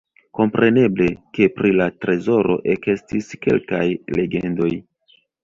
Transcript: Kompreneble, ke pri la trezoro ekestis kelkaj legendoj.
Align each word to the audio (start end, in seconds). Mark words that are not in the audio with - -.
Kompreneble, 0.37 1.09
ke 1.37 1.47
pri 1.57 1.73
la 1.81 1.87
trezoro 2.05 2.57
ekestis 2.77 3.31
kelkaj 3.45 3.85
legendoj. 4.19 4.73